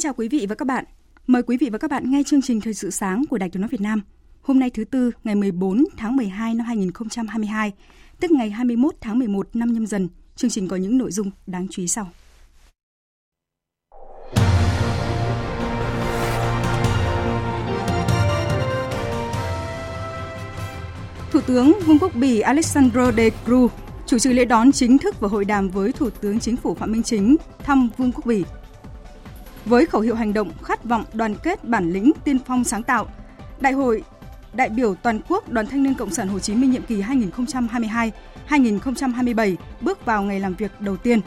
[0.00, 0.84] Chào quý vị và các bạn.
[1.26, 3.60] Mời quý vị và các bạn nghe chương trình Thời sự sáng của Đài Tiếng
[3.60, 4.02] nói Việt Nam.
[4.40, 7.72] Hôm nay thứ tư, ngày 14 tháng 12 năm 2022,
[8.20, 10.08] tức ngày 21 tháng 11 năm nhâm dần.
[10.36, 12.10] Chương trình có những nội dung đáng chú ý sau.
[21.30, 23.68] Thủ tướng Vương quốc Bỉ Alexandre De Croo
[24.06, 26.92] chủ trì lễ đón chính thức và hội đàm với Thủ tướng Chính phủ Phạm
[26.92, 28.44] Minh Chính thăm Vương quốc Bỉ
[29.68, 33.06] với khẩu hiệu hành động khát vọng đoàn kết bản lĩnh tiên phong sáng tạo.
[33.60, 34.02] Đại hội
[34.52, 37.02] đại biểu toàn quốc Đoàn Thanh niên Cộng sản Hồ Chí Minh nhiệm kỳ
[38.48, 41.20] 2022-2027 bước vào ngày làm việc đầu tiên.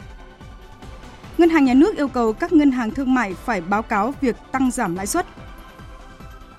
[1.38, 4.36] Ngân hàng Nhà nước yêu cầu các ngân hàng thương mại phải báo cáo việc
[4.52, 5.26] tăng giảm lãi suất.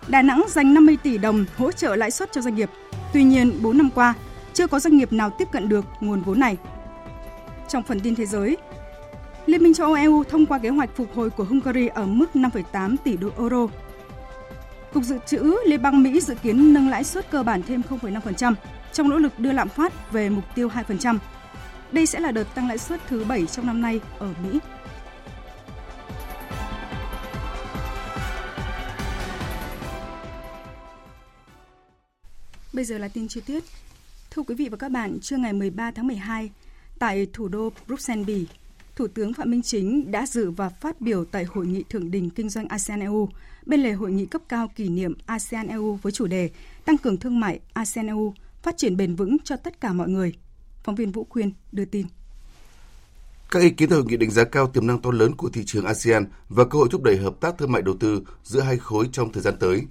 [0.07, 2.69] Đà Nẵng dành 50 tỷ đồng hỗ trợ lãi suất cho doanh nghiệp.
[3.13, 4.13] Tuy nhiên, 4 năm qua,
[4.53, 6.57] chưa có doanh nghiệp nào tiếp cận được nguồn vốn này.
[7.69, 8.57] Trong phần tin thế giới,
[9.45, 12.25] Liên minh châu Âu EU thông qua kế hoạch phục hồi của Hungary ở mức
[12.33, 13.67] 5,8 tỷ đô euro.
[14.93, 18.53] Cục Dự trữ Liên bang Mỹ dự kiến nâng lãi suất cơ bản thêm 0,5%
[18.93, 21.17] trong nỗ lực đưa lạm phát về mục tiêu 2%.
[21.91, 24.59] Đây sẽ là đợt tăng lãi suất thứ 7 trong năm nay ở Mỹ.
[32.73, 33.63] Bây giờ là tin chi tiết.
[34.31, 36.49] Thưa quý vị và các bạn, trưa ngày 13 tháng 12,
[36.99, 38.47] tại thủ đô Bruxelles, Bỉ,
[38.95, 42.29] Thủ tướng Phạm Minh Chính đã dự và phát biểu tại Hội nghị Thượng đỉnh
[42.29, 43.29] Kinh doanh ASEAN-EU
[43.65, 46.49] bên lề Hội nghị cấp cao kỷ niệm ASEAN-EU với chủ đề
[46.85, 50.33] Tăng cường thương mại ASEAN-EU, phát triển bền vững cho tất cả mọi người.
[50.83, 52.05] Phóng viên Vũ Khuyên đưa tin.
[53.51, 55.63] Các ý kiến tại hội nghị đánh giá cao tiềm năng to lớn của thị
[55.65, 58.77] trường ASEAN và cơ hội thúc đẩy hợp tác thương mại đầu tư giữa hai
[58.77, 59.81] khối trong thời gian tới.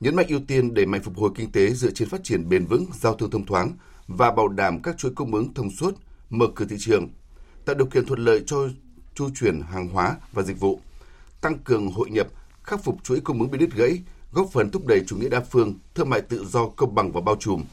[0.00, 2.66] Nhấn mạnh ưu tiên để mạnh phục hồi kinh tế dựa trên phát triển bền
[2.66, 3.72] vững, giao thương thông thoáng
[4.08, 5.94] và bảo đảm các chuỗi cung ứng thông suốt,
[6.30, 7.08] mở cửa thị trường,
[7.66, 8.68] tạo điều kiện thuận lợi cho
[9.14, 10.80] chu chuyển hàng hóa và dịch vụ,
[11.40, 12.26] tăng cường hội nhập,
[12.62, 15.40] khắc phục chuỗi cung ứng bị đứt gãy, góp phần thúc đẩy chủ nghĩa đa
[15.40, 17.64] phương, thương mại tự do công bằng và bao trùm,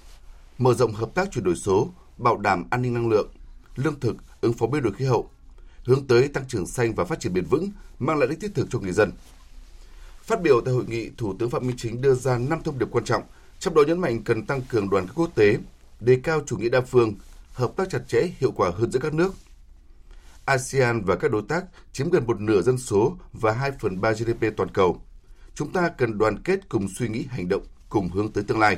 [0.57, 3.29] mở rộng hợp tác chuyển đổi số, bảo đảm an ninh năng lượng,
[3.75, 5.29] lương thực, ứng phó biến đổi khí hậu,
[5.85, 8.55] hướng tới tăng trưởng xanh và phát triển bền vững, mang lại lợi ích thiết
[8.55, 9.11] thực cho người dân.
[10.23, 12.87] Phát biểu tại hội nghị, Thủ tướng Phạm Minh Chính đưa ra 5 thông điệp
[12.91, 13.23] quan trọng,
[13.59, 15.57] trong đó nhấn mạnh cần tăng cường đoàn kết quốc tế,
[15.99, 17.13] đề cao chủ nghĩa đa phương,
[17.53, 19.33] hợp tác chặt chẽ, hiệu quả hơn giữa các nước,
[20.45, 24.11] ASEAN và các đối tác chiếm gần một nửa dân số và 2 phần 3
[24.11, 25.01] GDP toàn cầu.
[25.55, 28.77] Chúng ta cần đoàn kết cùng suy nghĩ hành động, cùng hướng tới tương lai.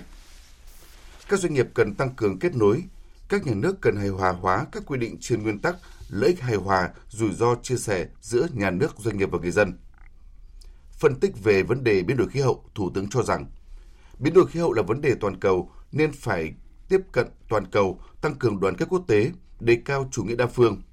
[1.30, 2.84] Các doanh nghiệp cần tăng cường kết nối,
[3.30, 5.76] các nhà nước cần hài hòa hóa các quy định trên nguyên tắc
[6.10, 9.52] lợi ích hài hòa, rủi ro chia sẻ giữa nhà nước, doanh nghiệp và người
[9.52, 9.78] dân.
[10.92, 13.46] Phân tích về vấn đề biến đổi khí hậu, Thủ tướng cho rằng
[14.20, 16.54] biến đổi khí hậu là vấn đề toàn cầu nên phải
[16.90, 20.48] tiếp cận toàn cầu, tăng cường đoàn kết quốc tế, đề cao chủ nghĩa đa
[20.48, 20.82] phương–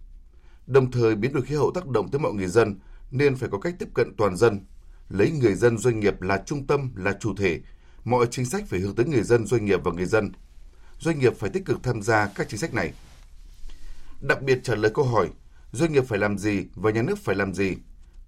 [0.66, 2.80] Đồng thời biến đổi khí hậu tác động tới mọi người dân
[3.10, 4.66] nên phải có cách tiếp cận toàn dân,
[5.08, 7.60] lấy người dân doanh nghiệp là trung tâm, là chủ thể.
[8.04, 10.32] Mọi chính sách phải hướng tới người dân, doanh nghiệp và người dân.
[10.98, 12.92] Doanh nghiệp phải tích cực tham gia các chính sách này.
[14.20, 15.28] Đặc biệt trả lời câu hỏi
[15.72, 17.76] doanh nghiệp phải làm gì và nhà nước phải làm gì,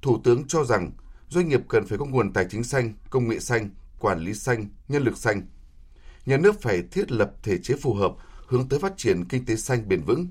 [0.03, 0.91] Thủ tướng cho rằng
[1.28, 4.69] doanh nghiệp cần phải có nguồn tài chính xanh, công nghệ xanh, quản lý xanh,
[4.89, 5.43] nhân lực xanh.
[6.27, 8.12] Nhà nước phải thiết lập thể chế phù hợp
[8.47, 10.28] hướng tới phát triển kinh tế xanh bền vững,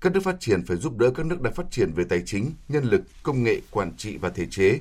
[0.00, 2.52] các nước phát triển phải giúp đỡ các nước đang phát triển về tài chính,
[2.68, 4.80] nhân lực, công nghệ, quản trị và thể chế,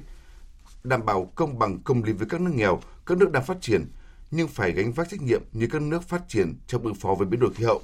[0.84, 3.86] đảm bảo công bằng công lý với các nước nghèo, các nước đang phát triển,
[4.32, 7.28] nhưng phải gánh vác trách nhiệm như các nước phát triển trong ứng phó với
[7.28, 7.82] biến đổi khí hậu.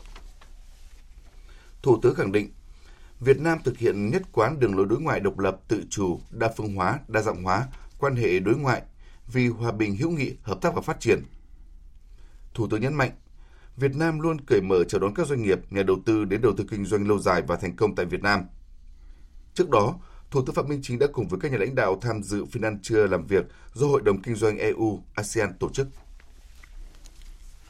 [1.82, 2.52] Thủ tướng khẳng định,
[3.20, 6.52] Việt Nam thực hiện nhất quán đường lối đối ngoại độc lập, tự chủ, đa
[6.58, 7.68] phương hóa, đa dạng hóa,
[8.00, 8.82] quan hệ đối ngoại
[9.34, 11.24] vì hòa bình hữu nghị, hợp tác và phát triển.
[12.54, 13.12] Thủ tướng nhấn mạnh,
[13.78, 16.54] Việt Nam luôn cởi mở chào đón các doanh nghiệp, nhà đầu tư đến đầu
[16.58, 18.42] tư kinh doanh lâu dài và thành công tại Việt Nam.
[19.54, 20.00] Trước đó,
[20.32, 22.64] Thủ tướng Phạm Minh Chính đã cùng với các nhà lãnh đạo tham dự phiên
[23.10, 25.88] làm việc do Hội đồng Kinh doanh EU ASEAN tổ chức.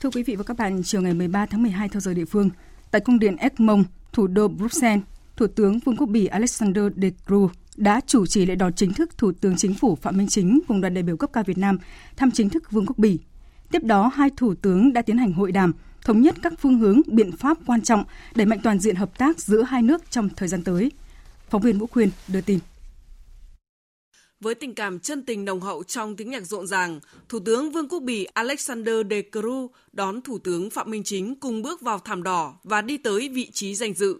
[0.02, 2.50] Thưa quý vị và các bạn, chiều ngày 13 tháng 12 theo giờ địa phương,
[2.92, 5.04] tại cung điện Egmont, thủ đô Bruxelles,
[5.36, 7.48] Thủ tướng Vương quốc Bỉ Alexander De Croo
[7.78, 10.82] đã chủ trì lễ đón chính thức Thủ tướng Chính phủ Phạm Minh Chính cùng
[10.82, 11.78] đoàn đại biểu cấp cao Việt Nam
[12.16, 13.20] thăm chính thức Vương quốc Bỉ.
[13.72, 15.74] Tiếp đó, hai thủ tướng đã tiến hành hội đàm,
[16.06, 18.04] thống nhất các phương hướng, biện pháp quan trọng
[18.36, 20.92] đẩy mạnh toàn diện hợp tác giữa hai nước trong thời gian tới.
[21.50, 22.60] Phóng viên Vũ Khuyên đưa tin.
[24.40, 27.90] Với tình cảm chân tình nồng hậu trong tiếng nhạc rộn ràng, Thủ tướng Vương
[27.90, 32.24] quốc Bỉ Alexander De Croo đón Thủ tướng Phạm Minh Chính cùng bước vào thảm
[32.24, 34.16] đỏ và đi tới vị trí danh dự.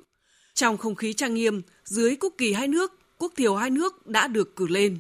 [0.54, 4.28] Trong không khí trang nghiêm, dưới quốc kỳ hai nước, quốc thiều hai nước đã
[4.28, 4.98] được cử lên.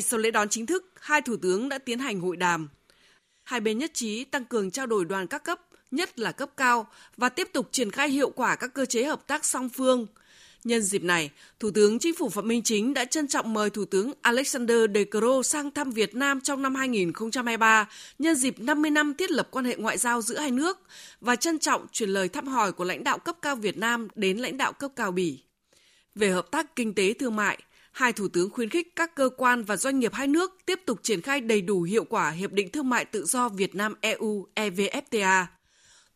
[0.00, 2.68] Ngay sau lễ đón chính thức, hai thủ tướng đã tiến hành hội đàm.
[3.42, 5.60] Hai bên nhất trí tăng cường trao đổi đoàn các cấp,
[5.90, 6.86] nhất là cấp cao,
[7.16, 10.06] và tiếp tục triển khai hiệu quả các cơ chế hợp tác song phương.
[10.64, 13.84] Nhân dịp này, Thủ tướng Chính phủ Phạm Minh Chính đã trân trọng mời Thủ
[13.84, 17.88] tướng Alexander De Croo sang thăm Việt Nam trong năm 2023
[18.18, 20.80] nhân dịp 50 năm thiết lập quan hệ ngoại giao giữa hai nước
[21.20, 24.38] và trân trọng truyền lời thăm hỏi của lãnh đạo cấp cao Việt Nam đến
[24.38, 25.38] lãnh đạo cấp cao Bỉ.
[26.14, 27.58] Về hợp tác kinh tế thương mại,
[28.00, 30.98] hai thủ tướng khuyến khích các cơ quan và doanh nghiệp hai nước tiếp tục
[31.02, 34.46] triển khai đầy đủ hiệu quả Hiệp định Thương mại Tự do Việt Nam EU
[34.54, 35.44] EVFTA.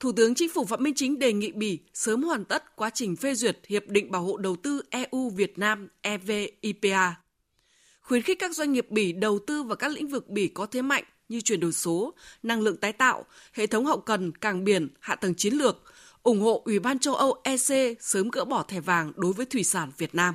[0.01, 3.17] Thủ tướng Chính phủ Phạm Minh Chính đề nghị Bỉ sớm hoàn tất quá trình
[3.17, 7.15] phê duyệt Hiệp định Bảo hộ Đầu tư EU Việt Nam EVIPA.
[8.01, 10.83] Khuyến khích các doanh nghiệp Bỉ đầu tư vào các lĩnh vực Bỉ có thế
[10.83, 14.89] mạnh như chuyển đổi số, năng lượng tái tạo, hệ thống hậu cần, cảng biển,
[15.01, 15.83] hạ tầng chiến lược,
[16.23, 19.65] ủng hộ Ủy ban châu Âu EC sớm gỡ bỏ thẻ vàng đối với thủy
[19.65, 20.35] sản Việt Nam.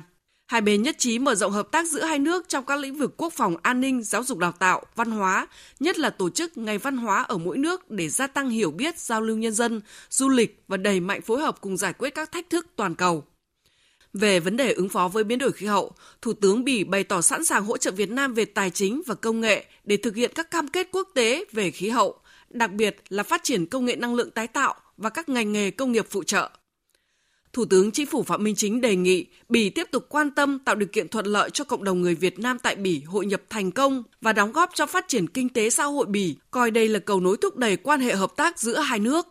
[0.50, 3.14] Hai bên nhất trí mở rộng hợp tác giữa hai nước trong các lĩnh vực
[3.16, 5.46] quốc phòng an ninh, giáo dục đào tạo, văn hóa,
[5.80, 8.98] nhất là tổ chức ngày văn hóa ở mỗi nước để gia tăng hiểu biết,
[8.98, 9.80] giao lưu nhân dân,
[10.10, 13.24] du lịch và đẩy mạnh phối hợp cùng giải quyết các thách thức toàn cầu.
[14.12, 15.92] Về vấn đề ứng phó với biến đổi khí hậu,
[16.22, 19.14] Thủ tướng Bỉ bày tỏ sẵn sàng hỗ trợ Việt Nam về tài chính và
[19.14, 22.18] công nghệ để thực hiện các cam kết quốc tế về khí hậu,
[22.50, 25.70] đặc biệt là phát triển công nghệ năng lượng tái tạo và các ngành nghề
[25.70, 26.50] công nghiệp phụ trợ.
[27.52, 30.74] Thủ tướng Chính phủ Phạm Minh Chính đề nghị Bỉ tiếp tục quan tâm tạo
[30.74, 33.70] điều kiện thuận lợi cho cộng đồng người Việt Nam tại Bỉ hội nhập thành
[33.70, 36.98] công và đóng góp cho phát triển kinh tế xã hội Bỉ, coi đây là
[36.98, 39.26] cầu nối thúc đẩy quan hệ hợp tác giữa hai nước.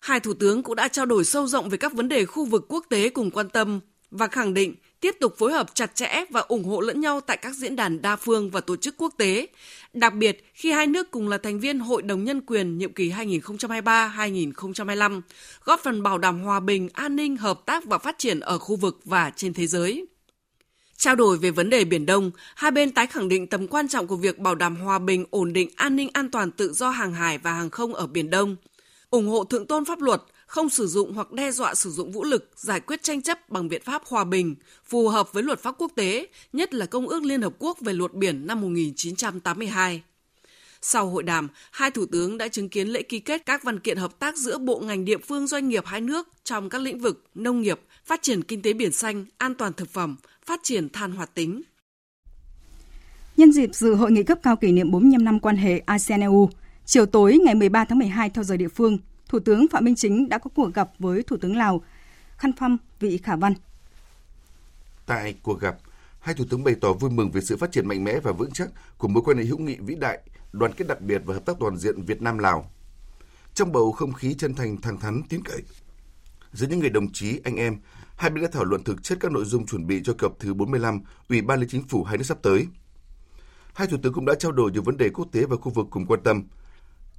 [0.00, 2.64] Hai thủ tướng cũng đã trao đổi sâu rộng về các vấn đề khu vực
[2.68, 3.80] quốc tế cùng quan tâm
[4.10, 7.36] và khẳng định tiếp tục phối hợp chặt chẽ và ủng hộ lẫn nhau tại
[7.36, 9.46] các diễn đàn đa phương và tổ chức quốc tế,
[9.92, 13.10] đặc biệt khi hai nước cùng là thành viên Hội đồng Nhân quyền nhiệm kỳ
[13.10, 15.20] 2023-2025,
[15.64, 18.76] góp phần bảo đảm hòa bình, an ninh, hợp tác và phát triển ở khu
[18.76, 20.06] vực và trên thế giới.
[20.96, 24.06] Trao đổi về vấn đề Biển Đông, hai bên tái khẳng định tầm quan trọng
[24.06, 27.14] của việc bảo đảm hòa bình, ổn định, an ninh, an toàn tự do hàng
[27.14, 28.56] hải và hàng không ở Biển Đông,
[29.10, 30.22] ủng hộ thượng tôn pháp luật,
[30.52, 33.68] không sử dụng hoặc đe dọa sử dụng vũ lực giải quyết tranh chấp bằng
[33.68, 34.54] biện pháp hòa bình,
[34.84, 37.92] phù hợp với luật pháp quốc tế, nhất là Công ước Liên Hợp Quốc về
[37.92, 40.02] luật biển năm 1982.
[40.82, 43.96] Sau hội đàm, hai thủ tướng đã chứng kiến lễ ký kết các văn kiện
[43.96, 47.24] hợp tác giữa bộ ngành địa phương doanh nghiệp hai nước trong các lĩnh vực
[47.34, 50.16] nông nghiệp, phát triển kinh tế biển xanh, an toàn thực phẩm,
[50.46, 51.62] phát triển than hoạt tính.
[53.36, 56.48] Nhân dịp dự hội nghị cấp cao kỷ niệm 45 năm quan hệ ASEAN-EU,
[56.86, 58.98] chiều tối ngày 13 tháng 12 theo giờ địa phương,
[59.32, 61.82] Thủ tướng Phạm Minh Chính đã có cuộc gặp với Thủ tướng Lào
[62.36, 63.54] Khăn Phăm Vị Khả Văn.
[65.06, 65.76] Tại cuộc gặp,
[66.20, 68.50] hai thủ tướng bày tỏ vui mừng về sự phát triển mạnh mẽ và vững
[68.50, 70.20] chắc của mối quan hệ hữu nghị vĩ đại,
[70.52, 72.70] đoàn kết đặc biệt và hợp tác toàn diện Việt Nam Lào.
[73.54, 75.62] Trong bầu không khí chân thành thẳng thắn tiến cậy,
[76.52, 77.76] giữa những người đồng chí anh em,
[78.16, 80.38] hai bên đã thảo luận thực chất các nội dung chuẩn bị cho kỳ họp
[80.38, 82.66] thứ 45 Ủy ban Liên chính phủ hai nước sắp tới.
[83.74, 85.86] Hai thủ tướng cũng đã trao đổi nhiều vấn đề quốc tế và khu vực
[85.90, 86.42] cùng quan tâm,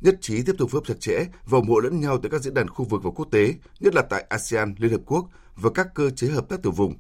[0.04, 2.42] nhất trí tiếp tục phối hợp chặt chẽ và ủng hộ lẫn nhau tại các
[2.42, 5.70] diễn đàn khu vực và quốc tế, nhất là tại ASEAN, Liên Hợp Quốc và
[5.76, 6.96] các cơ chế hợp tác tiểu vùng.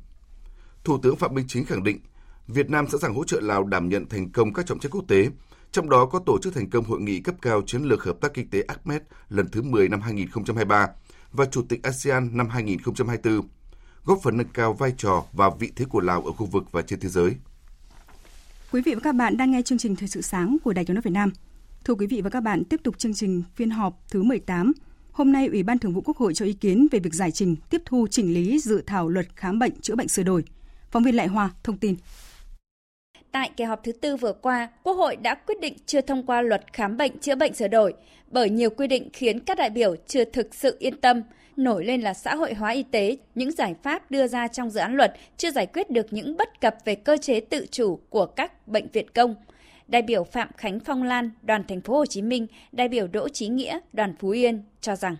[0.83, 1.99] Thủ tướng Phạm Minh Chính khẳng định,
[2.47, 5.05] Việt Nam sẵn sàng hỗ trợ Lào đảm nhận thành công các trọng trách quốc
[5.07, 5.27] tế,
[5.71, 8.33] trong đó có tổ chức thành công hội nghị cấp cao chiến lược hợp tác
[8.33, 10.87] kinh tế ACMED lần thứ 10 năm 2023
[11.31, 13.47] và Chủ tịch ASEAN năm 2024,
[14.05, 16.81] góp phần nâng cao vai trò và vị thế của Lào ở khu vực và
[16.81, 17.35] trên thế giới.
[18.71, 20.95] Quý vị và các bạn đang nghe chương trình Thời sự sáng của Đài Tiếng
[20.95, 21.31] nói Việt Nam.
[21.85, 24.73] Thưa quý vị và các bạn, tiếp tục chương trình phiên họp thứ 18.
[25.11, 27.55] Hôm nay, Ủy ban Thường vụ Quốc hội cho ý kiến về việc giải trình,
[27.69, 30.43] tiếp thu chỉnh lý dự thảo luật khám bệnh chữa bệnh sửa đổi.
[30.91, 31.95] Phóng viên Lại Hoa thông tin.
[33.31, 36.41] Tại kỳ họp thứ tư vừa qua, Quốc hội đã quyết định chưa thông qua
[36.41, 37.93] luật khám bệnh chữa bệnh sửa đổi
[38.31, 41.21] bởi nhiều quy định khiến các đại biểu chưa thực sự yên tâm.
[41.57, 44.79] Nổi lên là xã hội hóa y tế, những giải pháp đưa ra trong dự
[44.79, 48.25] án luật chưa giải quyết được những bất cập về cơ chế tự chủ của
[48.25, 49.35] các bệnh viện công.
[49.87, 53.29] Đại biểu Phạm Khánh Phong Lan, đoàn thành phố Hồ Chí Minh, đại biểu Đỗ
[53.29, 55.15] Chí Nghĩa, đoàn Phú Yên cho rằng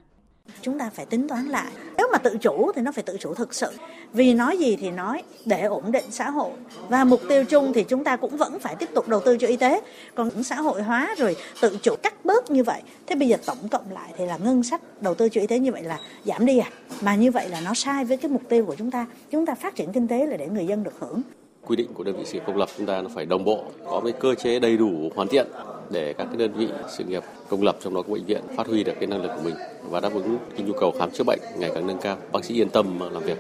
[0.61, 1.71] Chúng ta phải tính toán lại.
[1.97, 3.67] Nếu mà tự chủ thì nó phải tự chủ thực sự.
[4.13, 6.51] Vì nói gì thì nói để ổn định xã hội.
[6.89, 9.47] Và mục tiêu chung thì chúng ta cũng vẫn phải tiếp tục đầu tư cho
[9.47, 9.81] y tế.
[10.15, 12.81] Còn xã hội hóa rồi tự chủ cắt bớt như vậy.
[13.07, 15.59] Thế bây giờ tổng cộng lại thì là ngân sách đầu tư cho y tế
[15.59, 16.69] như vậy là giảm đi à.
[17.01, 19.05] Mà như vậy là nó sai với cái mục tiêu của chúng ta.
[19.31, 21.21] Chúng ta phát triển kinh tế là để người dân được hưởng
[21.67, 23.63] quy định của đơn vị sự nghiệp công lập chúng ta nó phải đồng bộ,
[23.85, 25.47] có cái cơ chế đầy đủ hoàn thiện
[25.89, 26.67] để các cái đơn vị
[26.97, 29.31] sự nghiệp công lập trong đó có bệnh viện phát huy được cái năng lực
[29.35, 29.55] của mình
[29.89, 32.17] và đáp ứng cái nhu cầu khám chữa bệnh ngày càng nâng cao.
[32.31, 33.37] Bác sĩ yên tâm làm việc.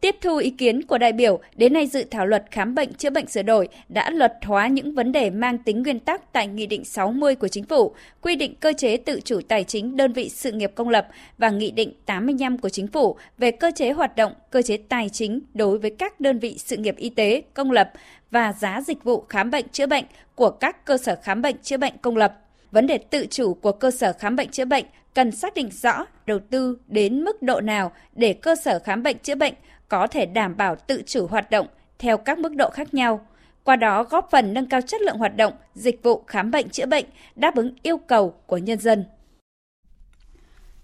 [0.00, 3.10] Tiếp thu ý kiến của đại biểu, đến nay dự thảo luật khám bệnh chữa
[3.10, 6.66] bệnh sửa đổi đã luật hóa những vấn đề mang tính nguyên tắc tại Nghị
[6.66, 10.28] định 60 của Chính phủ, quy định cơ chế tự chủ tài chính đơn vị
[10.28, 14.16] sự nghiệp công lập và Nghị định 85 của Chính phủ về cơ chế hoạt
[14.16, 17.70] động, cơ chế tài chính đối với các đơn vị sự nghiệp y tế công
[17.70, 17.90] lập
[18.30, 21.76] và giá dịch vụ khám bệnh chữa bệnh của các cơ sở khám bệnh chữa
[21.76, 22.34] bệnh công lập.
[22.70, 26.06] Vấn đề tự chủ của cơ sở khám bệnh chữa bệnh cần xác định rõ
[26.26, 29.54] đầu tư đến mức độ nào để cơ sở khám bệnh chữa bệnh
[29.88, 31.66] có thể đảm bảo tự chủ hoạt động
[31.98, 33.26] theo các mức độ khác nhau,
[33.64, 36.86] qua đó góp phần nâng cao chất lượng hoạt động, dịch vụ khám bệnh chữa
[36.86, 37.04] bệnh,
[37.36, 39.04] đáp ứng yêu cầu của nhân dân.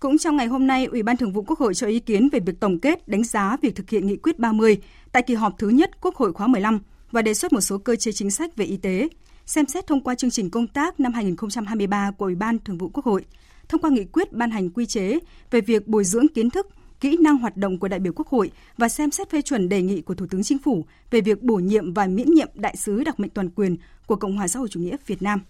[0.01, 2.41] Cũng trong ngày hôm nay, Ủy ban Thường vụ Quốc hội cho ý kiến về
[2.41, 4.79] việc tổng kết đánh giá việc thực hiện nghị quyết 30
[5.13, 6.81] tại kỳ họp thứ nhất Quốc hội khóa 15
[7.11, 9.09] và đề xuất một số cơ chế chính sách về y tế,
[9.47, 12.89] xem xét thông qua chương trình công tác năm 2023 của Ủy ban Thường vụ
[12.89, 13.25] Quốc hội,
[13.69, 15.19] thông qua nghị quyết ban hành quy chế
[15.51, 16.67] về việc bồi dưỡng kiến thức,
[17.05, 19.83] kỹ năng hoạt động của đại biểu Quốc hội và xem xét phê chuẩn đề
[19.83, 23.05] nghị của Thủ tướng Chính phủ về việc bổ nhiệm và miễn nhiệm đại sứ
[23.05, 25.43] đặc mệnh toàn quyền của Cộng hòa xã hội chủ nghĩa Việt Nam.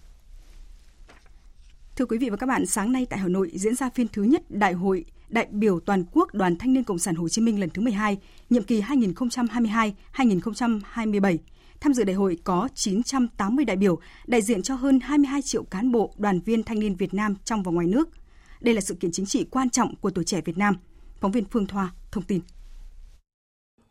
[1.95, 4.23] Thưa quý vị và các bạn, sáng nay tại Hà Nội diễn ra phiên thứ
[4.23, 7.59] nhất Đại hội đại biểu toàn quốc Đoàn Thanh niên Cộng sản Hồ Chí Minh
[7.59, 8.17] lần thứ 12,
[8.49, 11.37] nhiệm kỳ 2022-2027.
[11.79, 15.91] Tham dự đại hội có 980 đại biểu, đại diện cho hơn 22 triệu cán
[15.91, 18.09] bộ, đoàn viên thanh niên Việt Nam trong và ngoài nước.
[18.61, 20.75] Đây là sự kiện chính trị quan trọng của tuổi trẻ Việt Nam–
[21.25, 22.41] Phóng viên Phương Thoa thông tin.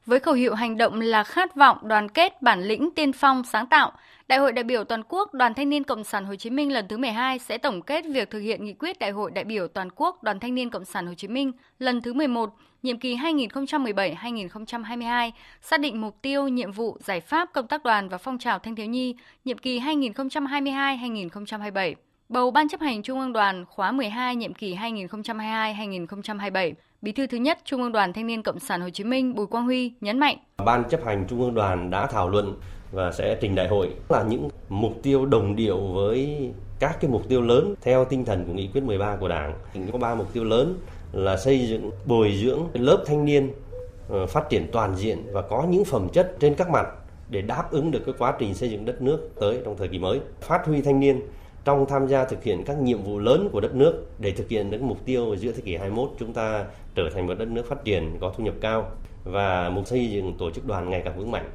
[0.07, 3.67] Với khẩu hiệu hành động là khát vọng, đoàn kết, bản lĩnh, tiên phong, sáng
[3.67, 3.93] tạo,
[4.29, 6.89] Đại hội đại biểu toàn quốc Đoàn Thanh niên Cộng sản Hồ Chí Minh lần
[6.89, 9.89] thứ 12 sẽ tổng kết việc thực hiện nghị quyết Đại hội đại biểu toàn
[9.97, 12.51] quốc Đoàn Thanh niên Cộng sản Hồ Chí Minh lần thứ 11,
[12.83, 15.31] nhiệm kỳ 2017-2022,
[15.63, 18.77] xác định mục tiêu, nhiệm vụ, giải pháp công tác đoàn và phong trào thanh
[18.77, 21.95] thiếu nhi, nhiệm kỳ 2022-2027
[22.29, 26.73] bầu Ban chấp hành Trung ương Đoàn khóa 12 nhiệm kỳ 2022-2027.
[27.05, 29.47] Bí thư thứ nhất Trung ương Đoàn Thanh niên Cộng sản Hồ Chí Minh Bùi
[29.47, 30.37] Quang Huy nhấn mạnh.
[30.65, 32.57] Ban chấp hành Trung ương Đoàn đã thảo luận
[32.93, 37.29] và sẽ trình đại hội là những mục tiêu đồng điệu với các cái mục
[37.29, 39.55] tiêu lớn theo tinh thần của nghị quyết 13 của Đảng.
[39.93, 40.79] Có ba mục tiêu lớn
[41.13, 43.53] là xây dựng, bồi dưỡng lớp thanh niên
[44.09, 46.87] ờ, phát triển toàn diện và có những phẩm chất trên các mặt
[47.31, 49.99] để đáp ứng được cái quá trình xây dựng đất nước tới trong thời kỳ
[49.99, 50.21] mới.
[50.41, 51.21] Phát huy thanh niên
[51.65, 54.71] trong tham gia thực hiện các nhiệm vụ lớn của đất nước để thực hiện
[54.71, 57.85] được mục tiêu giữa thế kỷ 21 chúng ta trở thành một đất nước phát
[57.85, 58.91] triển có thu nhập cao
[59.25, 61.51] và mục xây dựng tổ chức đoàn ngày càng vững mạnh.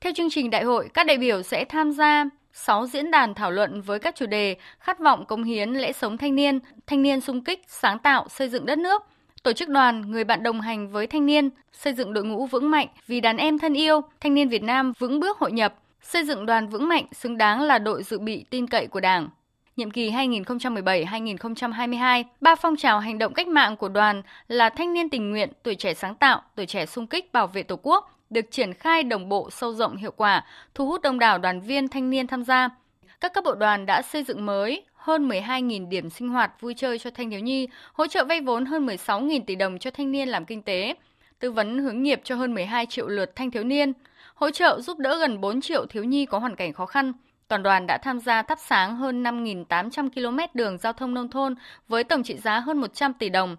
[0.00, 3.50] Theo chương trình đại hội, các đại biểu sẽ tham gia 6 diễn đàn thảo
[3.50, 7.20] luận với các chủ đề khát vọng công hiến lễ sống thanh niên, thanh niên
[7.20, 9.02] sung kích, sáng tạo, xây dựng đất nước,
[9.42, 12.70] tổ chức đoàn, người bạn đồng hành với thanh niên, xây dựng đội ngũ vững
[12.70, 16.24] mạnh vì đàn em thân yêu, thanh niên Việt Nam vững bước hội nhập, xây
[16.24, 19.28] dựng đoàn vững mạnh xứng đáng là đội dự bị tin cậy của Đảng.
[19.76, 25.10] Nhiệm kỳ 2017-2022, ba phong trào hành động cách mạng của đoàn là thanh niên
[25.10, 28.50] tình nguyện, tuổi trẻ sáng tạo, tuổi trẻ sung kích bảo vệ Tổ quốc được
[28.50, 30.44] triển khai đồng bộ sâu rộng hiệu quả,
[30.74, 32.68] thu hút đông đảo đoàn viên thanh niên tham gia.
[33.20, 36.98] Các cấp bộ đoàn đã xây dựng mới hơn 12.000 điểm sinh hoạt vui chơi
[36.98, 40.28] cho thanh thiếu nhi, hỗ trợ vay vốn hơn 16.000 tỷ đồng cho thanh niên
[40.28, 40.94] làm kinh tế,
[41.38, 43.92] tư vấn hướng nghiệp cho hơn 12 triệu lượt thanh thiếu niên,
[44.34, 47.12] hỗ trợ giúp đỡ gần 4 triệu thiếu nhi có hoàn cảnh khó khăn.
[47.48, 51.54] Toàn đoàn đã tham gia thắp sáng hơn 5.800 km đường giao thông nông thôn
[51.88, 53.56] với tổng trị giá hơn 100 tỷ đồng.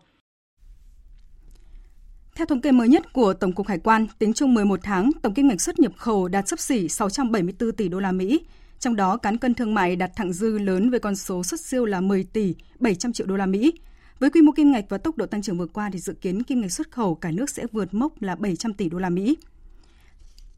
[2.35, 5.33] Theo thống kê mới nhất của Tổng cục Hải quan, tính chung 11 tháng, tổng
[5.33, 8.39] kim ngạch xuất nhập khẩu đạt sấp xỉ 674 tỷ đô la Mỹ,
[8.79, 11.85] trong đó cán cân thương mại đạt thặng dư lớn với con số xuất siêu
[11.85, 13.73] là 10 tỷ 700 triệu đô la Mỹ.
[14.19, 16.43] Với quy mô kim ngạch và tốc độ tăng trưởng vừa qua thì dự kiến
[16.43, 19.37] kim ngạch xuất khẩu cả nước sẽ vượt mốc là 700 tỷ đô la Mỹ.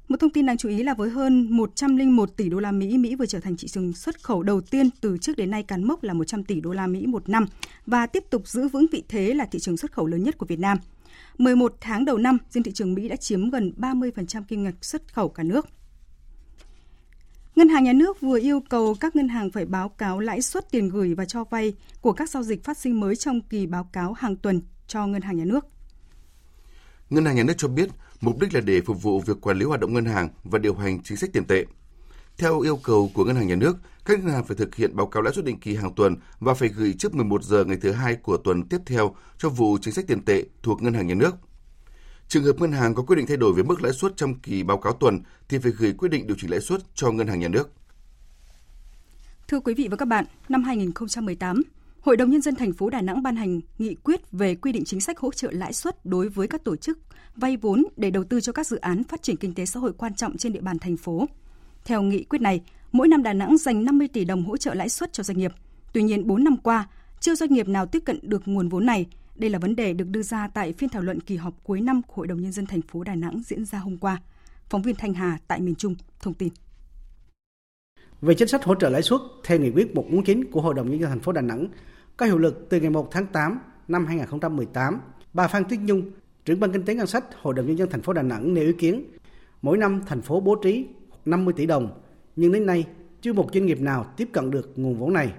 [0.07, 3.15] Một thông tin đáng chú ý là với hơn 101 tỷ đô la Mỹ, Mỹ
[3.15, 6.03] vừa trở thành thị trường xuất khẩu đầu tiên từ trước đến nay cán mốc
[6.03, 7.45] là 100 tỷ đô la Mỹ một năm
[7.85, 10.45] và tiếp tục giữ vững vị thế là thị trường xuất khẩu lớn nhất của
[10.45, 10.77] Việt Nam.
[11.37, 15.13] 11 tháng đầu năm, riêng thị trường Mỹ đã chiếm gần 30% kim ngạch xuất
[15.13, 15.67] khẩu cả nước.
[17.55, 20.71] Ngân hàng Nhà nước vừa yêu cầu các ngân hàng phải báo cáo lãi suất
[20.71, 23.89] tiền gửi và cho vay của các giao dịch phát sinh mới trong kỳ báo
[23.93, 25.65] cáo hàng tuần cho Ngân hàng Nhà nước.
[27.09, 27.89] Ngân hàng Nhà nước cho biết
[28.21, 30.73] mục đích là để phục vụ việc quản lý hoạt động ngân hàng và điều
[30.73, 31.65] hành chính sách tiền tệ.
[32.37, 35.07] Theo yêu cầu của Ngân hàng Nhà nước, các ngân hàng phải thực hiện báo
[35.07, 37.91] cáo lãi suất định kỳ hàng tuần và phải gửi trước 11 giờ ngày thứ
[37.91, 41.15] hai của tuần tiếp theo cho vụ chính sách tiền tệ thuộc Ngân hàng Nhà
[41.15, 41.35] nước.
[42.27, 44.63] Trường hợp ngân hàng có quyết định thay đổi về mức lãi suất trong kỳ
[44.63, 45.19] báo cáo tuần
[45.49, 47.69] thì phải gửi quyết định điều chỉnh lãi suất cho Ngân hàng Nhà nước.
[49.47, 51.61] Thưa quý vị và các bạn, năm 2018,
[52.07, 54.83] Hội đồng nhân dân thành phố Đà Nẵng ban hành nghị quyết về quy định
[54.85, 56.99] chính sách hỗ trợ lãi suất đối với các tổ chức
[57.35, 59.93] vay vốn để đầu tư cho các dự án phát triển kinh tế xã hội
[59.93, 61.25] quan trọng trên địa bàn thành phố.
[61.85, 62.61] Theo nghị quyết này,
[62.91, 65.51] mỗi năm Đà Nẵng dành 50 tỷ đồng hỗ trợ lãi suất cho doanh nghiệp.
[65.93, 66.87] Tuy nhiên, 4 năm qua,
[67.19, 69.05] chưa doanh nghiệp nào tiếp cận được nguồn vốn này.
[69.35, 72.01] Đây là vấn đề được đưa ra tại phiên thảo luận kỳ họp cuối năm
[72.01, 74.21] của Hội đồng Nhân dân thành phố Đà Nẵng diễn ra hôm qua.
[74.69, 76.49] Phóng viên Thanh Hà tại miền Trung thông tin.
[78.21, 81.01] Về chính sách hỗ trợ lãi suất, theo nghị quyết 149 của Hội đồng Nhân
[81.01, 81.67] dân thành phố Đà Nẵng,
[82.17, 84.99] có hiệu lực từ ngày 1 tháng 8 năm 2018,
[85.33, 86.11] bà Phan Tuyết Nhung,
[86.45, 88.65] trưởng ban kinh tế ngân sách Hội đồng Nhân dân thành phố Đà Nẵng nêu
[88.65, 89.03] ý kiến,
[89.61, 90.87] mỗi năm thành phố bố trí
[91.25, 92.01] 50 tỷ đồng,
[92.35, 92.85] nhưng đến nay
[93.21, 95.33] chưa một doanh nghiệp nào tiếp cận được nguồn vốn này.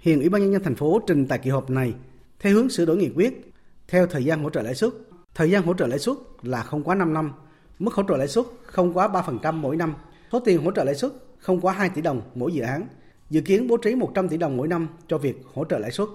[0.00, 1.94] Hiện Ủy ban nhân dân thành phố trình tại kỳ họp này
[2.40, 3.52] theo hướng sửa đổi nghị quyết
[3.88, 4.92] theo thời gian hỗ trợ lãi suất.
[5.34, 7.32] Thời gian hỗ trợ lãi suất là không quá 5 năm,
[7.78, 9.94] mức hỗ trợ lãi suất không quá 3% mỗi năm,
[10.32, 12.86] số tiền hỗ trợ lãi suất không quá 2 tỷ đồng mỗi dự án.
[13.30, 16.08] Dự kiến bố trí 100 tỷ đồng mỗi năm cho việc hỗ trợ lãi suất.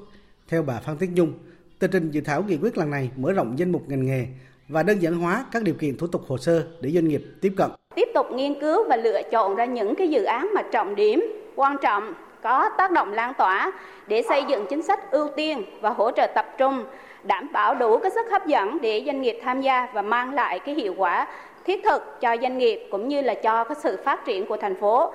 [0.47, 1.33] Theo bà Phan Tuyết Nhung,
[1.79, 4.25] tờ trình dự thảo nghị quyết lần này mở rộng danh mục ngành nghề
[4.67, 7.53] và đơn giản hóa các điều kiện thủ tục hồ sơ để doanh nghiệp tiếp
[7.57, 7.71] cận.
[7.95, 11.23] Tiếp tục nghiên cứu và lựa chọn ra những cái dự án mà trọng điểm,
[11.55, 12.13] quan trọng,
[12.43, 13.71] có tác động lan tỏa
[14.07, 16.85] để xây dựng chính sách ưu tiên và hỗ trợ tập trung
[17.23, 20.59] đảm bảo đủ cái sức hấp dẫn để doanh nghiệp tham gia và mang lại
[20.59, 21.27] cái hiệu quả
[21.65, 24.75] thiết thực cho doanh nghiệp cũng như là cho cái sự phát triển của thành
[24.75, 25.13] phố.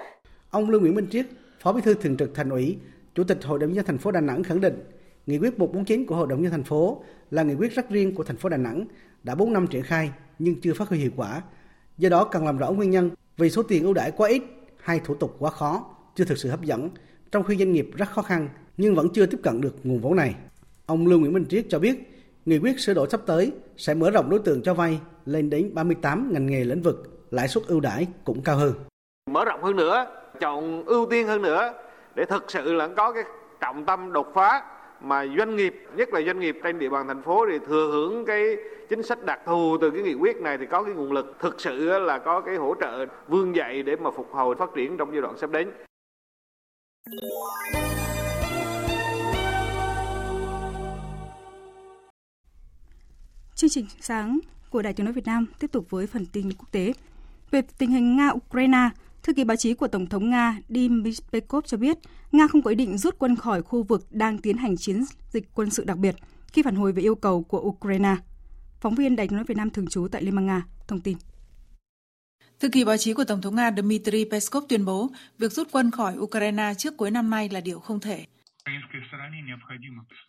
[0.50, 1.26] Ông Lương Nguyễn Minh Triết,
[1.66, 2.76] Phó Bí thư Thường trực Thành ủy,
[3.14, 4.84] Chủ tịch Hội đồng nhân thành phố Đà Nẵng khẳng định,
[5.26, 8.24] nghị quyết 149 của Hội đồng nhân thành phố là nghị quyết rất riêng của
[8.24, 8.84] thành phố Đà Nẵng,
[9.22, 11.42] đã 4 năm triển khai nhưng chưa phát huy hiệu quả.
[11.98, 14.42] Do đó cần làm rõ nguyên nhân vì số tiền ưu đãi quá ít
[14.76, 15.84] hay thủ tục quá khó,
[16.16, 16.90] chưa thực sự hấp dẫn,
[17.32, 20.16] trong khi doanh nghiệp rất khó khăn nhưng vẫn chưa tiếp cận được nguồn vốn
[20.16, 20.34] này.
[20.86, 24.10] Ông Lương Nguyễn Minh Triết cho biết, nghị quyết sửa đổi sắp tới sẽ mở
[24.10, 27.80] rộng đối tượng cho vay lên đến 38 ngành nghề lĩnh vực, lãi suất ưu
[27.80, 28.74] đãi cũng cao hơn.
[29.30, 30.06] Mở rộng hơn nữa,
[30.40, 31.72] chọn ưu tiên hơn nữa
[32.14, 33.24] để thực sự là có cái
[33.60, 34.62] trọng tâm đột phá
[35.00, 38.24] mà doanh nghiệp nhất là doanh nghiệp trên địa bàn thành phố thì thừa hưởng
[38.24, 38.56] cái
[38.88, 41.60] chính sách đặc thù từ cái nghị quyết này thì có cái nguồn lực thực
[41.60, 45.12] sự là có cái hỗ trợ vươn dậy để mà phục hồi phát triển trong
[45.12, 45.70] giai đoạn sắp đến.
[53.54, 54.38] Chương trình sáng
[54.70, 56.92] của Đài Tiếng nói Việt Nam tiếp tục với phần tin quốc tế.
[57.50, 58.88] Về tình hình Nga-Ukraine,
[59.26, 61.98] thư ký báo chí của Tổng thống Nga Dmitry Peskov cho biết,
[62.32, 65.48] Nga không có ý định rút quân khỏi khu vực đang tiến hành chiến dịch
[65.54, 66.16] quân sự đặc biệt
[66.52, 68.16] khi phản hồi về yêu cầu của Ukraine.
[68.80, 71.16] Phóng viên Đài tiếng nói Việt Nam thường trú tại Liên bang Nga, thông tin.
[72.60, 75.08] Thư ký báo chí của Tổng thống Nga Dmitry Peskov tuyên bố,
[75.38, 78.26] việc rút quân khỏi Ukraine trước cuối năm nay là điều không thể.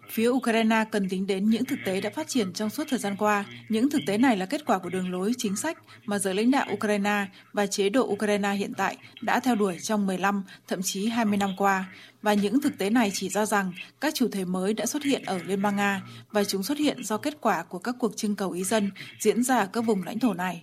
[0.10, 3.16] Phía Ukraine cần tính đến những thực tế đã phát triển trong suốt thời gian
[3.18, 3.46] qua.
[3.70, 6.52] Những thực tế này là kết quả của đường lối chính sách mà giới lãnh
[6.52, 11.08] đạo Ukraine và chế độ Ukraine hiện tại đã theo đuổi trong 15, thậm chí
[11.08, 11.86] 20 năm qua.
[12.22, 13.72] Và những thực tế này chỉ ra rằng
[14.02, 17.04] các chủ thể mới đã xuất hiện ở Liên bang Nga và chúng xuất hiện
[17.04, 20.04] do kết quả của các cuộc trưng cầu ý dân diễn ra ở các vùng
[20.04, 20.62] lãnh thổ này.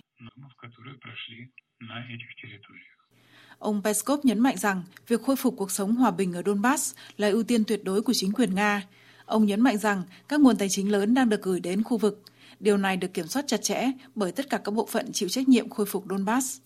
[3.65, 7.29] Ông Peskov nhấn mạnh rằng việc khôi phục cuộc sống hòa bình ở Donbass là
[7.29, 8.83] ưu tiên tuyệt đối của chính quyền Nga.
[9.25, 12.21] Ông nhấn mạnh rằng các nguồn tài chính lớn đang được gửi đến khu vực.
[12.59, 15.47] Điều này được kiểm soát chặt chẽ bởi tất cả các bộ phận chịu trách
[15.47, 16.57] nhiệm khôi phục Donbass.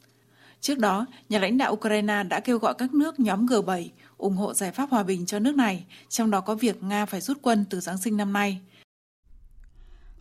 [0.62, 4.54] Trước đó, nhà lãnh đạo Ukraine đã kêu gọi các nước nhóm G7 ủng hộ
[4.54, 7.66] giải pháp hòa bình cho nước này, trong đó có việc Nga phải rút quân
[7.70, 8.62] từ Giáng sinh năm nay.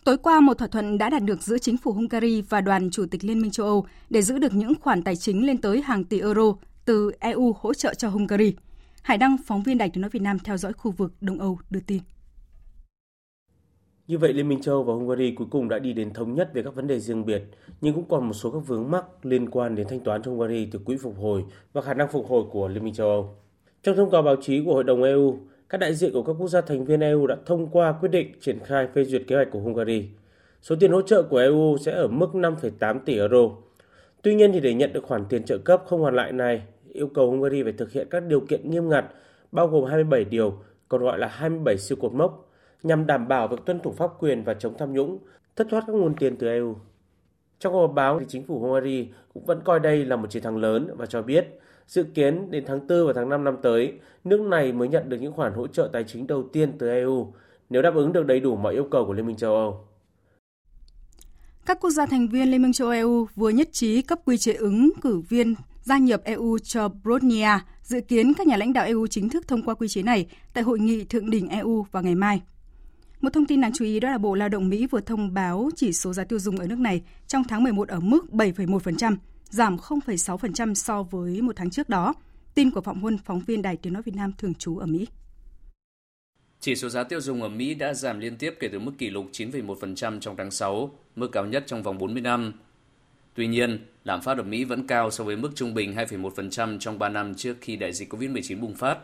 [0.05, 3.07] Tối qua, một thỏa thuận đã đạt được giữa chính phủ Hungary và đoàn chủ
[3.11, 6.05] tịch Liên minh châu Âu để giữ được những khoản tài chính lên tới hàng
[6.05, 6.53] tỷ euro
[6.85, 8.55] từ EU hỗ trợ cho Hungary.
[9.03, 11.59] Hải Đăng, phóng viên Đài tiếng nói Việt Nam theo dõi khu vực Đông Âu
[11.71, 12.03] đưa tin.
[14.07, 16.51] Như vậy, Liên minh châu Âu và Hungary cuối cùng đã đi đến thống nhất
[16.55, 17.43] về các vấn đề riêng biệt,
[17.81, 20.67] nhưng cũng còn một số các vướng mắc liên quan đến thanh toán cho Hungary
[20.73, 23.35] từ quỹ phục hồi và khả năng phục hồi của Liên minh châu Âu.
[23.83, 26.48] Trong thông cáo báo chí của Hội đồng EU, các đại diện của các quốc
[26.48, 29.48] gia thành viên EU đã thông qua quyết định triển khai phê duyệt kế hoạch
[29.50, 30.09] của Hungary.
[30.62, 33.50] Số tiền hỗ trợ của EU sẽ ở mức 5,8 tỷ euro.
[34.22, 37.09] Tuy nhiên thì để nhận được khoản tiền trợ cấp không hoàn lại này, yêu
[37.14, 39.04] cầu Hungary phải thực hiện các điều kiện nghiêm ngặt,
[39.52, 42.50] bao gồm 27 điều, còn gọi là 27 siêu cột mốc,
[42.83, 45.18] nhằm đảm bảo việc tuân thủ pháp quyền và chống tham nhũng,
[45.57, 46.76] thất thoát các nguồn tiền từ EU.
[47.59, 50.42] Trong cuộc họp báo, thì chính phủ Hungary cũng vẫn coi đây là một chiến
[50.42, 53.92] thắng lớn và cho biết Dự kiến đến tháng 4 và tháng 5 năm tới,
[54.24, 57.33] nước này mới nhận được những khoản hỗ trợ tài chính đầu tiên từ EU
[57.70, 59.85] nếu đáp ứng được đầy đủ mọi yêu cầu của Liên minh châu Âu.
[61.66, 64.53] Các quốc gia thành viên Liên minh châu EU vừa nhất trí cấp quy chế
[64.53, 67.59] ứng cử viên gia nhập EU cho Bosnia.
[67.83, 70.64] Dự kiến các nhà lãnh đạo EU chính thức thông qua quy chế này tại
[70.64, 72.42] hội nghị thượng đỉnh EU vào ngày mai.
[73.20, 75.70] Một thông tin đáng chú ý đó là Bộ Lao động Mỹ vừa thông báo
[75.77, 79.16] chỉ số giá tiêu dùng ở nước này trong tháng 11 ở mức 7,1%,
[79.51, 82.15] giảm 0,6% so với một tháng trước đó.
[82.55, 85.07] Tin của Phạm Huân, phóng viên Đài Tiếng Nói Việt Nam thường trú ở Mỹ.
[86.61, 89.11] Chỉ số giá tiêu dùng ở Mỹ đã giảm liên tiếp kể từ mức kỷ
[89.11, 92.53] lục 9,1% trong tháng 6, mức cao nhất trong vòng 40 năm.
[93.35, 96.99] Tuy nhiên, lạm phát ở Mỹ vẫn cao so với mức trung bình 2,1% trong
[96.99, 98.99] 3 năm trước khi đại dịch COVID-19 bùng phát.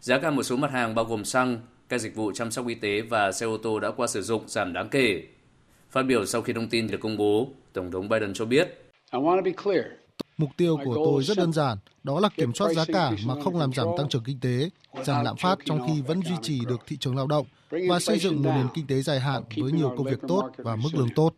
[0.00, 2.74] Giá cả một số mặt hàng bao gồm xăng, các dịch vụ chăm sóc y
[2.74, 5.22] tế và xe ô tô đã qua sử dụng giảm đáng kể.
[5.90, 8.89] Phát biểu sau khi thông tin được công bố, Tổng thống Biden cho biết,
[10.38, 13.58] Mục tiêu của tôi rất đơn giản, đó là kiểm soát giá cả mà không
[13.58, 14.70] làm giảm tăng trưởng kinh tế,
[15.04, 17.46] giảm lạm phát trong khi vẫn duy trì được thị trường lao động
[17.88, 20.76] và xây dựng một nền kinh tế dài hạn với nhiều công việc tốt và
[20.76, 21.32] mức lương tốt.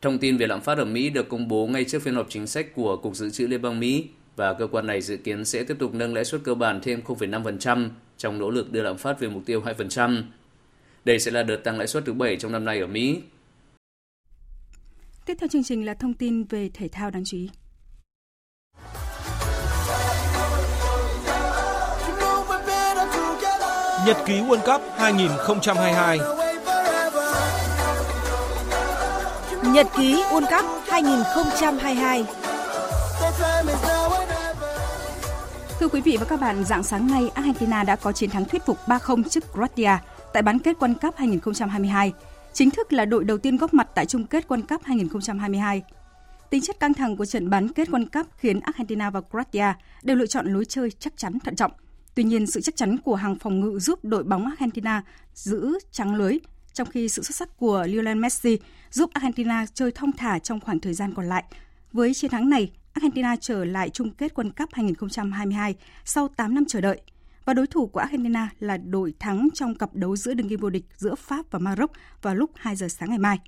[0.00, 2.46] Thông tin về lạm phát ở Mỹ được công bố ngay trước phiên họp chính
[2.46, 5.64] sách của Cục Dự trữ Liên bang Mỹ và cơ quan này dự kiến sẽ
[5.64, 9.20] tiếp tục nâng lãi suất cơ bản thêm 0,5% trong nỗ lực đưa lạm phát
[9.20, 10.22] về mục tiêu 2%.
[11.04, 13.20] Đây sẽ là đợt tăng lãi suất thứ 7 trong năm nay ở Mỹ.
[15.28, 17.50] Tiếp theo chương trình là thông tin về thể thao đáng chú ý.
[24.06, 26.18] Nhật ký World Cup 2022
[29.72, 32.24] Nhật ký World Cup 2022
[35.80, 38.66] Thưa quý vị và các bạn, dạng sáng nay, Argentina đã có chiến thắng thuyết
[38.66, 39.96] phục 3-0 trước Croatia
[40.32, 42.12] tại bán kết World Cup 2022,
[42.52, 45.82] chính thức là đội đầu tiên góp mặt tại chung kết World Cup 2022.
[46.50, 50.16] Tính chất căng thẳng của trận bán kết World Cup khiến Argentina và Croatia đều
[50.16, 51.72] lựa chọn lối chơi chắc chắn thận trọng.
[52.14, 55.02] Tuy nhiên, sự chắc chắn của hàng phòng ngự giúp đội bóng Argentina
[55.34, 56.38] giữ trắng lưới,
[56.72, 58.58] trong khi sự xuất sắc của Lionel Messi
[58.90, 61.44] giúp Argentina chơi thông thả trong khoảng thời gian còn lại.
[61.92, 66.64] Với chiến thắng này, Argentina trở lại chung kết World Cup 2022 sau 8 năm
[66.64, 67.00] chờ đợi.
[67.48, 70.70] Và đối thủ của Argentina là đội thắng trong cặp đấu giữa đường kim vô
[70.70, 73.38] địch giữa Pháp và Maroc vào lúc 2 giờ sáng ngày mai.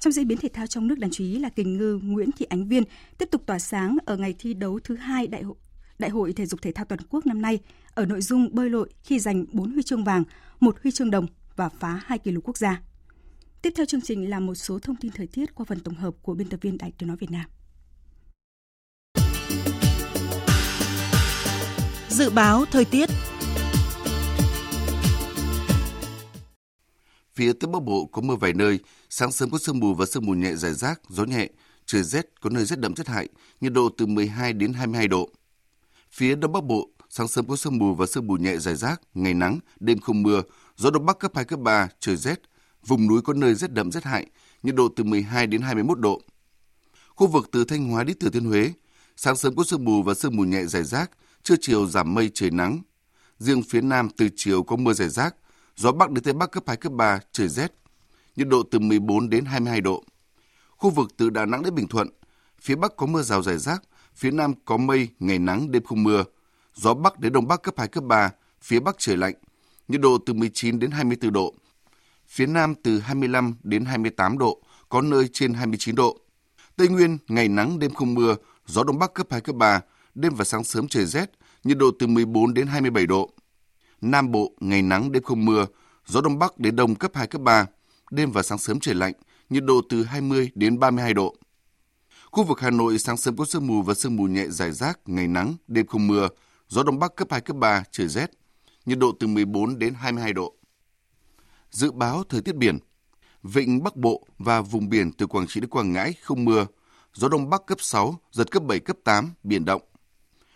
[0.00, 2.46] Trong diễn biến thể thao trong nước đáng chú ý là kình ngư Nguyễn Thị
[2.48, 2.82] Ánh Viên
[3.18, 5.56] tiếp tục tỏa sáng ở ngày thi đấu thứ hai đại hội
[5.98, 7.58] Đại hội thể dục thể thao toàn quốc năm nay
[7.94, 10.24] ở nội dung bơi lội khi giành 4 huy chương vàng,
[10.60, 12.82] một huy chương đồng và phá hai kỷ lục quốc gia.
[13.62, 16.14] Tiếp theo chương trình là một số thông tin thời tiết qua phần tổng hợp
[16.22, 17.46] của biên tập viên Đài Tiếng nói Việt Nam.
[22.14, 23.10] Dự báo thời tiết
[27.34, 28.78] Phía Tây Bắc Bộ có mưa vài nơi,
[29.10, 31.48] sáng sớm có sương mù và sương mù nhẹ rải rác, gió nhẹ,
[31.86, 33.28] trời rét, có nơi rét đậm rét hại,
[33.60, 35.28] nhiệt độ từ 12 đến 22 độ.
[36.10, 39.00] Phía Đông Bắc Bộ, sáng sớm có sương mù và sương mù nhẹ rải rác,
[39.14, 40.42] ngày nắng, đêm không mưa,
[40.76, 42.40] gió Đông Bắc cấp 2, cấp 3, trời rét,
[42.86, 44.26] vùng núi có nơi rét đậm rét hại,
[44.62, 46.20] nhiệt độ từ 12 đến 21 độ.
[47.08, 48.72] Khu vực từ Thanh Hóa đến Thừa Thiên Huế,
[49.16, 51.10] sáng sớm có sương mù và sương mù nhẹ rải rác,
[51.44, 52.82] trưa chiều giảm mây trời nắng.
[53.38, 55.34] Riêng phía Nam từ chiều có mưa rải rác,
[55.76, 57.72] gió Bắc đến Tây Bắc cấp 2, cấp 3, trời rét,
[58.36, 60.04] nhiệt độ từ 14 đến 22 độ.
[60.76, 62.08] Khu vực từ Đà Nẵng đến Bình Thuận,
[62.60, 63.82] phía Bắc có mưa rào rải rác,
[64.14, 66.24] phía Nam có mây, ngày nắng, đêm không mưa.
[66.74, 68.30] Gió Bắc đến Đông Bắc cấp 2, cấp 3,
[68.62, 69.34] phía Bắc trời lạnh,
[69.88, 71.54] nhiệt độ từ 19 đến 24 độ.
[72.28, 76.18] Phía Nam từ 25 đến 28 độ, có nơi trên 29 độ.
[76.76, 79.80] Tây Nguyên, ngày nắng, đêm không mưa, gió Đông Bắc cấp 2, cấp 3,
[80.14, 81.30] đêm và sáng sớm trời rét,
[81.64, 83.30] nhiệt độ từ 14 đến 27 độ.
[84.00, 85.66] Nam Bộ, ngày nắng, đêm không mưa,
[86.06, 87.66] gió Đông Bắc đến Đông cấp 2, cấp 3,
[88.10, 89.12] đêm và sáng sớm trời lạnh,
[89.50, 91.36] nhiệt độ từ 20 đến 32 độ.
[92.30, 94.98] Khu vực Hà Nội sáng sớm có sương mù và sương mù nhẹ rải rác,
[95.06, 96.28] ngày nắng, đêm không mưa,
[96.68, 98.30] gió Đông Bắc cấp 2, cấp 3, trời rét,
[98.86, 100.54] nhiệt độ từ 14 đến 22 độ.
[101.70, 102.78] Dự báo thời tiết biển
[103.42, 106.66] Vịnh Bắc Bộ và vùng biển từ Quảng Trị đến Quảng Ngãi không mưa,
[107.14, 109.82] gió Đông Bắc cấp 6, giật cấp 7, cấp 8, biển động.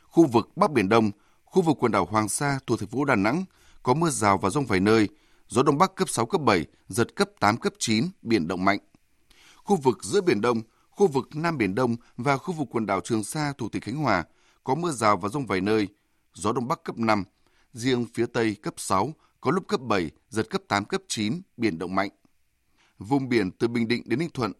[0.09, 1.11] Khu vực Bắc Biển Đông,
[1.45, 3.45] khu vực quần đảo Hoàng Sa thuộc thành phố Đà Nẵng
[3.83, 5.09] có mưa rào và rông vài nơi,
[5.49, 8.79] gió Đông Bắc cấp 6, cấp 7, giật cấp 8, cấp 9, biển động mạnh.
[9.57, 13.01] Khu vực giữa Biển Đông, khu vực Nam Biển Đông và khu vực quần đảo
[13.05, 14.25] Trường Sa thuộc tỉnh Khánh Hòa
[14.65, 15.89] có mưa rào và rông vài nơi,
[16.35, 17.25] gió Đông Bắc cấp 5,
[17.73, 21.79] riêng phía Tây cấp 6, có lúc cấp 7, giật cấp 8, cấp 9, biển
[21.79, 22.11] động mạnh.
[22.99, 24.53] Vùng biển từ Bình Định đến Ninh Thuận,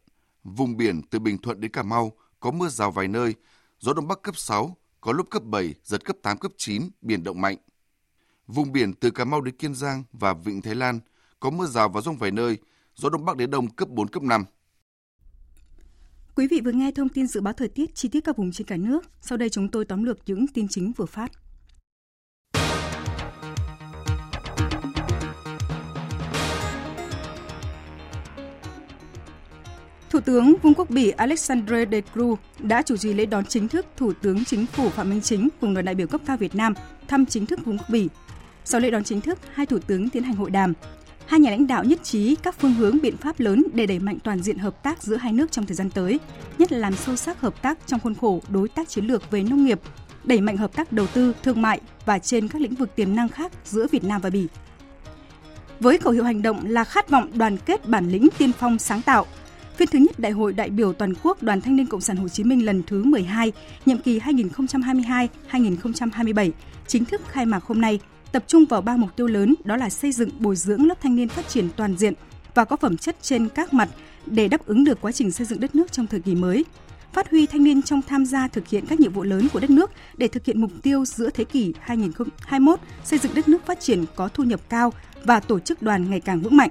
[0.45, 3.35] vùng biển từ Bình Thuận đến Cà Mau có mưa rào vài nơi,
[3.81, 4.77] gió Đông Bắc cấp 6,
[5.09, 7.57] có lúc cấp 7, giật cấp 8, cấp 9, biển động mạnh.
[8.47, 11.01] Vùng biển từ Cà Mau đến Kiên Giang và Vịnh Thái Lan
[11.41, 12.59] có mưa rào và rông vài nơi,
[12.95, 14.45] gió Đông Bắc đến Đông cấp 4, cấp 5.
[16.35, 18.67] Quý vị vừa nghe thông tin dự báo thời tiết chi tiết các vùng trên
[18.67, 19.01] cả nước.
[19.21, 21.33] Sau đây chúng tôi tóm lược những tin chính vừa phát.
[30.19, 33.87] Thủ tướng Vương quốc Bỉ Alexandre De Croo đã chủ trì lễ đón chính thức
[33.97, 36.75] Thủ tướng Chính phủ Phạm Minh Chính cùng đoàn đại biểu cấp cao Việt Nam
[37.09, 38.09] thăm chính thức Vương quốc Bỉ.
[38.65, 40.73] Sau lễ đón chính thức, hai thủ tướng tiến hành hội đàm.
[41.27, 44.19] Hai nhà lãnh đạo nhất trí các phương hướng biện pháp lớn để đẩy mạnh
[44.25, 46.21] toàn diện hợp tác giữa hai nước trong thời gian tới,
[46.59, 49.43] nhất là làm sâu sắc hợp tác trong khuôn khổ đối tác chiến lược về
[49.43, 49.81] nông nghiệp,
[50.25, 53.29] đẩy mạnh hợp tác đầu tư, thương mại và trên các lĩnh vực tiềm năng
[53.29, 54.47] khác giữa Việt Nam và Bỉ.
[55.81, 59.03] Với khẩu hiệu hành động là khát vọng đoàn kết bản lĩnh tiên phong sáng
[59.03, 59.27] tạo,
[59.79, 62.29] Phiên thứ nhất Đại hội đại biểu toàn quốc Đoàn Thanh niên Cộng sản Hồ
[62.29, 63.53] Chí Minh lần thứ 12,
[63.87, 66.51] nhiệm kỳ 2022-2027
[66.87, 68.01] chính thức khai mạc hôm nay,
[68.33, 71.17] tập trung vào ba mục tiêu lớn đó là xây dựng bồi dưỡng lớp thanh
[71.17, 72.15] niên phát triển toàn diện
[72.55, 73.89] và có phẩm chất trên các mặt
[74.27, 76.65] để đáp ứng được quá trình xây dựng đất nước trong thời kỳ mới,
[77.13, 79.71] phát huy thanh niên trong tham gia thực hiện các nhiệm vụ lớn của đất
[79.71, 83.81] nước để thực hiện mục tiêu giữa thế kỷ 2021 xây dựng đất nước phát
[83.81, 84.93] triển có thu nhập cao
[85.25, 86.71] và tổ chức đoàn ngày càng vững mạnh.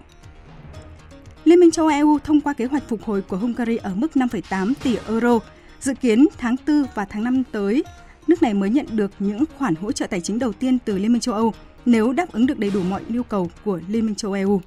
[1.47, 4.11] Liên minh châu Âu EU thông qua kế hoạch phục hồi của Hungary ở mức
[4.15, 5.39] 5,8 tỷ euro.
[5.79, 7.83] Dự kiến tháng 4 và tháng 5 tới,
[8.27, 11.13] nước này mới nhận được những khoản hỗ trợ tài chính đầu tiên từ Liên
[11.13, 11.53] minh châu Âu
[11.85, 14.61] nếu đáp ứng được đầy đủ mọi yêu cầu của Liên minh châu EU.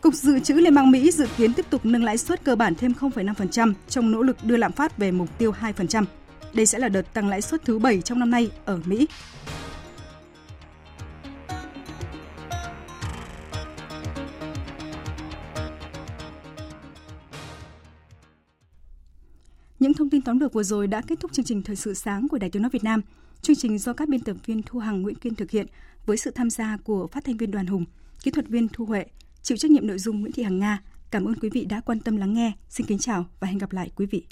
[0.00, 2.74] Cục Dự trữ Liên bang Mỹ dự kiến tiếp tục nâng lãi suất cơ bản
[2.74, 6.04] thêm 0,5% trong nỗ lực đưa lạm phát về mục tiêu 2%.
[6.52, 9.06] Đây sẽ là đợt tăng lãi suất thứ 7 trong năm nay ở Mỹ.
[19.82, 22.28] Những thông tin tóm lược vừa rồi đã kết thúc chương trình Thời sự sáng
[22.28, 23.00] của Đài Tiếng Nói Việt Nam.
[23.42, 25.66] Chương trình do các biên tập viên Thu Hằng, Nguyễn Kiên thực hiện
[26.06, 27.84] với sự tham gia của phát thanh viên Đoàn Hùng,
[28.22, 29.06] kỹ thuật viên Thu Huệ,
[29.42, 30.82] chịu trách nhiệm nội dung Nguyễn Thị Hằng Nga.
[31.10, 32.52] Cảm ơn quý vị đã quan tâm lắng nghe.
[32.68, 34.26] Xin kính chào và hẹn gặp lại quý vị.